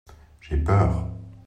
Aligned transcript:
J’ai 0.39 0.57
peur. 0.57 1.11